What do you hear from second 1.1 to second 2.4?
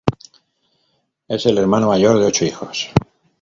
Es el hermano mayor de